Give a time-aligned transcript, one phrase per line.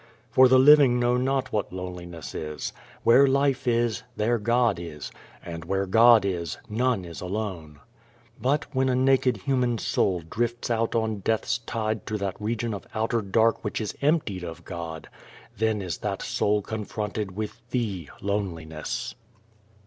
[0.31, 2.73] For the living know not what loneliness is.
[3.03, 5.11] Where life is, there God is,
[5.45, 7.79] and where God is, none is alone.
[8.41, 12.87] But when a naked human soul drifts out on death's tide to that region of
[12.95, 15.07] outer dark which is emptied of God,
[15.55, 19.13] then is that soul confronted with the Loneliness.